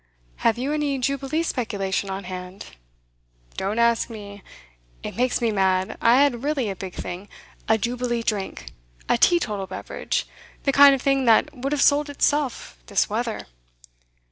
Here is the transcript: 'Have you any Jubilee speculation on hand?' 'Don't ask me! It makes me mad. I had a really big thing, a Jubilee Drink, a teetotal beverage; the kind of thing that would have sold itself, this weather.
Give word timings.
'Have 0.37 0.57
you 0.57 0.73
any 0.73 0.97
Jubilee 0.97 1.43
speculation 1.43 2.09
on 2.09 2.23
hand?' 2.23 2.65
'Don't 3.55 3.77
ask 3.77 4.09
me! 4.09 4.41
It 5.03 5.15
makes 5.15 5.39
me 5.43 5.51
mad. 5.51 5.95
I 6.01 6.19
had 6.23 6.33
a 6.33 6.37
really 6.39 6.73
big 6.73 6.95
thing, 6.95 7.29
a 7.69 7.77
Jubilee 7.77 8.23
Drink, 8.23 8.71
a 9.07 9.19
teetotal 9.19 9.67
beverage; 9.67 10.25
the 10.63 10.71
kind 10.71 10.95
of 10.95 11.03
thing 11.03 11.25
that 11.25 11.53
would 11.55 11.71
have 11.71 11.83
sold 11.83 12.09
itself, 12.09 12.79
this 12.87 13.11
weather. 13.11 13.45